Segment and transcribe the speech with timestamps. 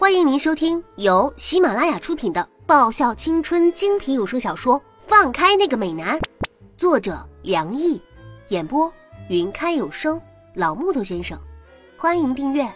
[0.00, 6.18] 欢迎您收听由喜马拉雅出品的爆笑青春精品有声小说《放开那个美男》，
[6.74, 8.00] 作者梁毅，
[8.48, 8.90] 演播
[9.28, 10.18] 云开有声
[10.54, 11.38] 老木头先生。
[11.98, 12.66] 欢迎订阅。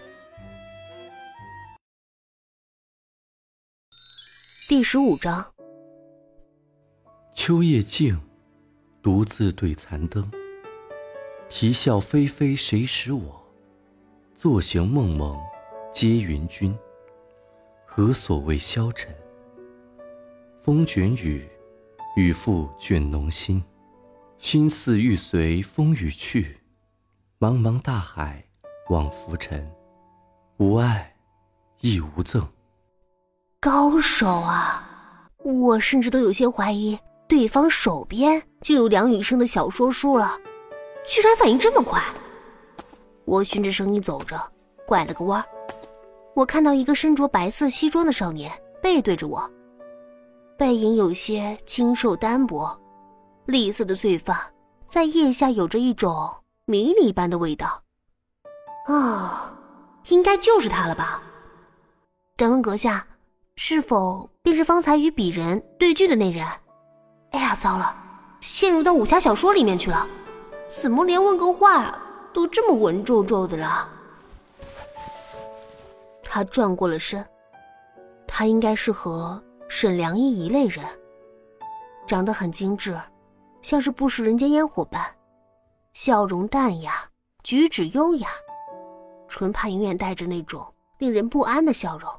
[4.68, 5.46] 第十五章。
[7.34, 8.20] 秋夜静，
[9.02, 10.30] 独自对残灯。
[11.48, 13.42] 啼笑非非谁识我？
[14.36, 15.40] 坐行梦梦
[15.90, 16.76] 皆云君。
[17.96, 19.14] 何所谓消沉？
[20.64, 21.48] 风卷雨，
[22.16, 23.62] 雨复卷浓心。
[24.36, 26.58] 心似欲随风雨去，
[27.38, 28.44] 茫茫大海
[28.90, 29.70] 望浮沉。
[30.56, 31.14] 无爱，
[31.82, 32.44] 亦无赠。
[33.60, 35.28] 高手啊！
[35.44, 36.98] 我甚至都有些怀疑，
[37.28, 40.36] 对方手边就有梁羽生的小说书了，
[41.06, 42.02] 居然反应这么快。
[43.24, 44.36] 我循着声音走着，
[44.84, 45.44] 拐了个弯。
[46.34, 48.50] 我看到一个身着白色西装的少年
[48.82, 49.48] 背对着我，
[50.58, 52.76] 背影有些清瘦单薄，
[53.46, 54.50] 栗色的碎发
[54.86, 56.28] 在腋下有着一种
[56.66, 57.80] 迷离般的味道。
[58.86, 59.56] 啊，
[60.08, 61.22] 应该就是他了吧？
[62.36, 63.06] 敢问阁下，
[63.54, 66.44] 是否便是方才与鄙人对句的那人？
[67.30, 67.96] 哎呀，糟了，
[68.40, 70.04] 陷入到武侠小说里面去了，
[70.68, 71.96] 怎么连问个话
[72.32, 73.88] 都这么文绉绉的了？
[76.34, 77.24] 他转过了身，
[78.26, 80.84] 他应该是和沈良一一类人，
[82.08, 83.00] 长得很精致，
[83.62, 85.00] 像是不食人间烟火般，
[85.92, 87.08] 笑容淡雅，
[87.44, 88.26] 举止优雅，
[89.28, 90.66] 唇畔永远带着那种
[90.98, 92.10] 令人不安的笑容。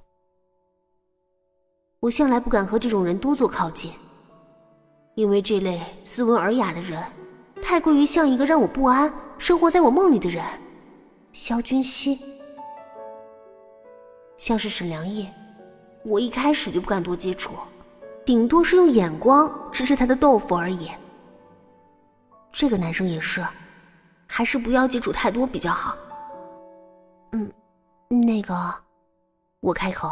[1.99, 3.91] 我向来不敢和这种人多做靠近，
[5.15, 7.03] 因为这类斯文尔雅的人，
[7.61, 10.41] 太过于像一个让我不安、生活在我梦里的人——
[11.33, 12.17] 萧君熙。
[14.37, 15.29] 像是沈良义，
[16.03, 17.53] 我一开始就不敢多接触，
[18.25, 20.89] 顶多是用眼光吃吃他的豆腐而已。
[22.51, 23.45] 这个男生也是，
[24.27, 25.95] 还是不要接触太多比较好。
[27.31, 27.51] 嗯，
[28.09, 28.73] 那个，
[29.61, 30.11] 我开口，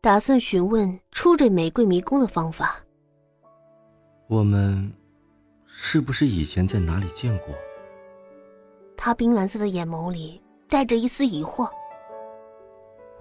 [0.00, 2.76] 打算询问出这玫瑰迷宫的方法。
[4.28, 4.92] 我们
[5.66, 7.54] 是不是以前在哪里见过？
[8.96, 11.70] 他冰蓝色的眼眸里带着一丝疑惑。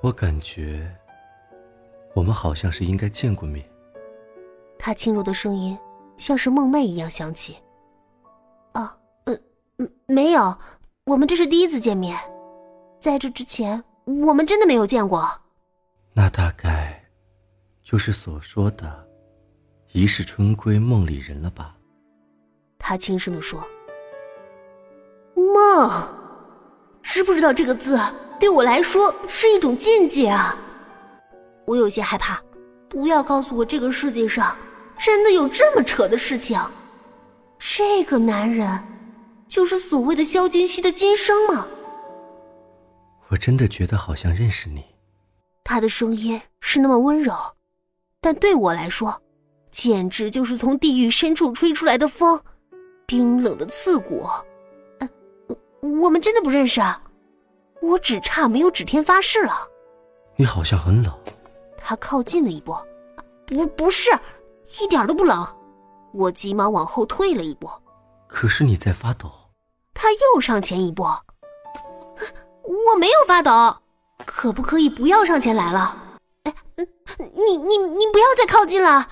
[0.01, 0.89] 我感觉，
[2.13, 3.67] 我们好像是应该见过面。
[4.77, 5.77] 他轻柔的声音
[6.17, 7.57] 像是梦寐一样响起。
[8.73, 9.35] 啊，呃，
[10.05, 10.55] 没有，
[11.05, 12.17] 我们这是第一次见面，
[12.99, 15.27] 在这之前我们真的没有见过。
[16.13, 17.03] 那大概
[17.81, 19.07] 就是所说的
[19.93, 21.75] “一世春归梦里人”了吧？
[22.77, 23.67] 他轻声的说
[25.35, 26.07] ：“梦，
[27.01, 27.99] 知不知道这个字？”
[28.39, 30.57] 对我来说是一种境界啊！
[31.65, 32.41] 我有些害怕，
[32.87, 34.55] 不要告诉我这个世界上
[34.97, 36.59] 真的有这么扯的事情。
[37.59, 38.67] 这个男人
[39.47, 41.67] 就是所谓的萧金熙的今生吗？
[43.29, 44.85] 我真的觉得好像认识你。
[45.63, 47.33] 他的声音是那么温柔，
[48.21, 49.21] 但对我来说，
[49.71, 52.39] 简直就是从地狱深处吹出来的风，
[53.05, 54.25] 冰冷的刺骨。
[54.99, 55.09] 嗯，
[56.01, 57.01] 我们真的不认识啊？
[57.81, 59.67] 我只差没有指天发誓了。
[60.35, 61.13] 你好像很冷。
[61.77, 62.75] 他靠近了一步，
[63.45, 64.11] 不，不是，
[64.81, 65.47] 一点都不冷。
[66.13, 67.69] 我急忙往后退了一步。
[68.27, 69.31] 可是你在发抖。
[69.93, 71.03] 他又上前一步。
[71.03, 73.77] 我没有发抖。
[74.25, 75.95] 可不可以不要上前来了？
[76.43, 76.53] 哎，
[77.17, 79.07] 你你你不要再靠近了。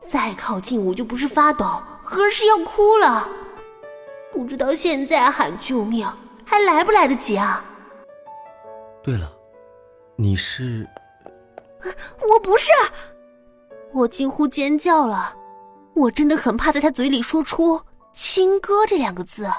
[0.00, 1.64] 再靠近我就不是发抖，
[2.10, 3.28] 而是要哭了。
[4.32, 6.06] 不知道现在喊救命
[6.44, 7.64] 还来不来得及啊？
[9.02, 9.32] 对了，
[10.16, 10.86] 你是？
[12.28, 12.70] 我不是！
[13.92, 15.34] 我几乎尖叫了，
[15.94, 17.80] 我真的很怕在他嘴里说出
[18.12, 19.50] “亲哥”这两个字。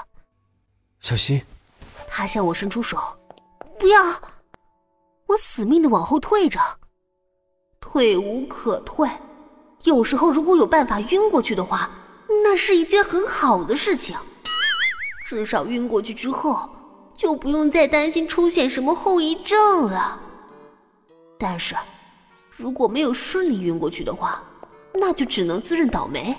[1.00, 1.42] 小心！
[2.06, 2.96] 他向我伸出手，
[3.78, 3.98] 不要！
[5.26, 6.60] 我死命的往后退着，
[7.80, 9.08] 退无可退。
[9.82, 11.90] 有时候如果有办法晕过去的话，
[12.44, 14.16] 那是一件很好的事情，
[15.26, 16.70] 至少晕过去之后。
[17.22, 20.20] 就不用再担心出现什么后遗症了。
[21.38, 21.76] 但是，
[22.56, 24.42] 如果没有顺利晕过去的话，
[24.92, 26.36] 那就只能自认倒霉。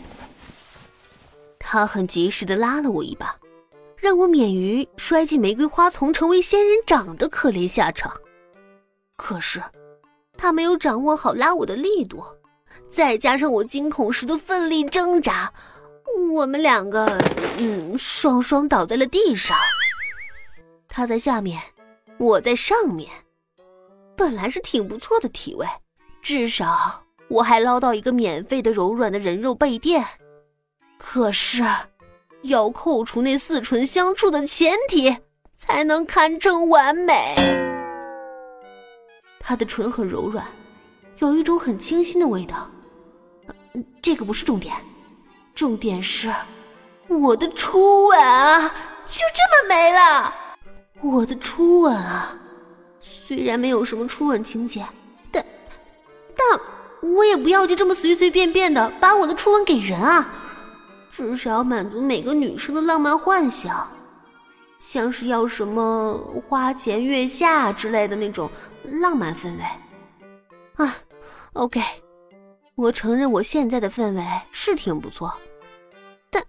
[1.58, 3.34] 他很及时的拉了我一把，
[3.96, 8.12] 让我免于摔进玫瑰花丛成为仙人掌的可怜下场。
[9.16, 9.64] 可是，
[10.38, 12.22] 他没有掌握好拉我的力度，
[12.90, 15.54] 再加上我惊恐时的奋力挣扎，
[16.34, 17.18] 我们两个，
[17.58, 19.56] 嗯，双双倒在了地上。
[20.96, 21.60] 他在下面，
[22.20, 23.10] 我在上面。
[24.16, 25.66] 本来是挺不错的体位，
[26.22, 30.06] 至少我还捞到一个免费的柔软的人肉背垫。
[31.00, 31.64] 可是，
[32.44, 35.18] 要扣除那四唇相触的前提，
[35.58, 37.34] 才能堪称完美。
[39.40, 40.46] 他的唇很柔软，
[41.18, 42.70] 有一种很清新的味道。
[44.00, 44.76] 这个不是重点，
[45.56, 46.32] 重点是
[47.08, 48.70] 我的初吻啊，
[49.08, 50.32] 就这么没了。
[51.04, 52.34] 我的初吻啊，
[53.00, 54.86] 虽然没有什么初吻情节，
[55.32, 55.46] 但
[56.34, 56.60] 但
[57.02, 60.34] 我也不要就这么随随便便的把我的初吻给人啊，
[61.12, 63.86] 至少要满足每个女生的浪漫幻想，
[64.80, 66.18] 像是要什么
[66.48, 68.50] 花前月下之类的那种
[68.86, 70.86] 浪漫氛围。
[70.86, 70.96] 啊
[71.52, 71.82] ，OK，
[72.76, 74.24] 我承认我现在的氛围
[74.54, 75.34] 是挺不错，
[76.32, 76.42] 但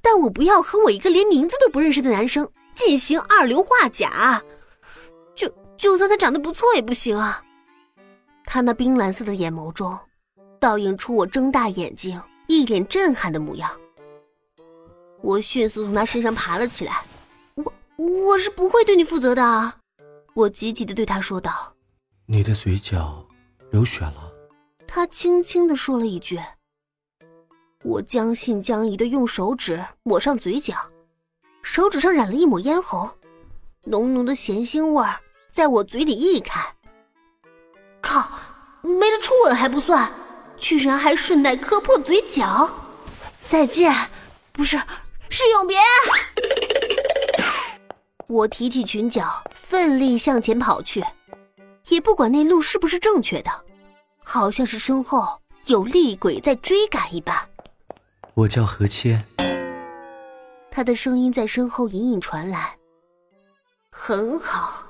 [0.00, 2.48] 但我不要和我一个连名字都不认识的男生。
[2.76, 4.40] 进行二硫化钾，
[5.34, 7.42] 就就算他长得不错也不行啊！
[8.44, 9.98] 他那冰蓝色的眼眸中，
[10.60, 13.68] 倒映出我睁大眼睛、一脸震撼的模样。
[15.22, 17.02] 我迅速从他身上爬了起来，
[17.54, 19.78] 我我是不会对你负责的啊！
[20.34, 21.74] 我急急的对他说道
[22.26, 23.26] ：“你的嘴角
[23.70, 24.30] 流血了。”
[24.86, 26.38] 他轻轻的说了一句。
[27.82, 30.76] 我将信将疑的用手指抹上嘴角。
[31.66, 33.10] 手指上染了一抹嫣红，
[33.82, 35.16] 浓浓的咸腥味儿
[35.50, 36.64] 在我嘴里溢开。
[38.00, 38.30] 靠，
[38.82, 40.08] 没了初吻还不算，
[40.56, 42.70] 居然还顺带磕破嘴角！
[43.42, 43.92] 再见，
[44.52, 44.80] 不是，
[45.28, 45.76] 是永别！
[48.28, 51.04] 我提起裙角，奋力向前跑去，
[51.88, 53.50] 也不管那路是不是正确的，
[54.24, 57.36] 好像是身后有厉鬼在追赶一般。
[58.34, 59.26] 我叫何谦。
[60.76, 62.76] 他的声音在身后隐隐传来。
[63.90, 64.84] 很好，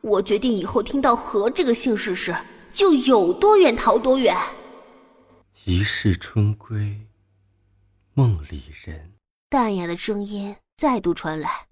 [0.00, 2.34] 我决定以后听到“和”这个姓氏时，
[2.72, 4.34] 就有多远逃多远。
[5.66, 7.06] 一世春归，
[8.14, 9.12] 梦里人。
[9.50, 11.66] 淡雅的声音再度传来。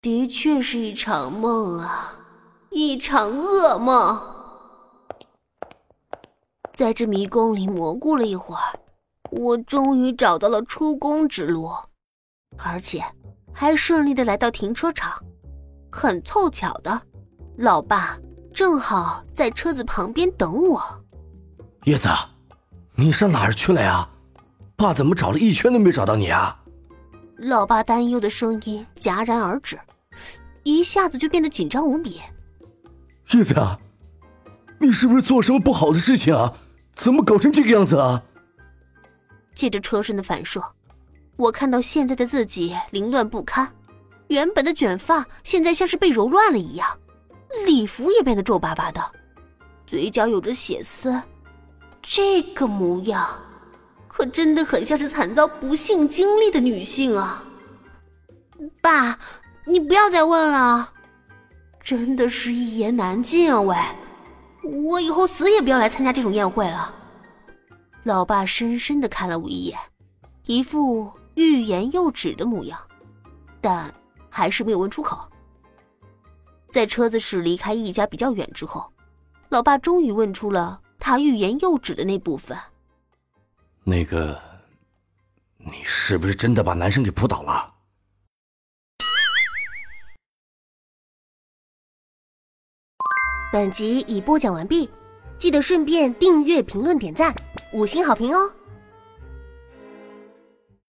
[0.00, 2.16] 的确是一场梦啊，
[2.70, 4.18] 一场噩梦。
[6.74, 8.80] 在这迷宫里蘑菇了一会儿，
[9.30, 11.70] 我终于找到了出宫之路。
[12.58, 13.02] 而且
[13.52, 15.12] 还顺利的来到停车场，
[15.90, 17.02] 很凑巧的，
[17.56, 18.18] 老爸
[18.52, 20.82] 正好在车子旁边等我。
[21.84, 22.08] 叶子，
[22.94, 24.08] 你上哪儿去了呀？
[24.76, 26.58] 爸怎么找了一圈都没找到你啊？
[27.36, 29.78] 老爸担忧的声音戛然而止，
[30.62, 32.20] 一下子就变得紧张无比。
[33.32, 33.54] 叶子，
[34.78, 36.52] 你是不是做什么不好的事情啊？
[36.94, 38.22] 怎么搞成这个样子啊？
[39.54, 40.62] 借着车身的反射。
[41.36, 43.72] 我看到现在的自己凌乱不堪，
[44.28, 46.86] 原本的卷发现在像是被揉乱了一样，
[47.64, 49.00] 礼服也变得皱巴巴的，
[49.86, 51.20] 嘴角有着血丝，
[52.00, 53.26] 这个模样，
[54.06, 57.42] 可真的很像是惨遭不幸经历的女性啊！
[58.80, 59.18] 爸，
[59.64, 60.92] 你不要再问了，
[61.82, 63.60] 真的是一言难尽啊！
[63.60, 63.76] 喂，
[64.84, 66.94] 我以后死也不要来参加这种宴会了。
[68.04, 69.78] 老爸深深的看了我一眼，
[70.46, 71.10] 一副。
[71.34, 72.78] 欲言又止的模样，
[73.60, 73.92] 但
[74.28, 75.28] 还是没有问出口。
[76.70, 78.92] 在车子驶离开一家比较远之后，
[79.50, 82.56] 老爸终于问出了他欲言又止的那部分
[83.84, 84.40] ：“那个，
[85.58, 87.70] 你是不是真的把男生给扑倒了？”
[93.52, 94.88] 本集已播讲完毕，
[95.36, 97.34] 记得顺便订阅、评论、点赞、
[97.74, 98.50] 五星好评哦！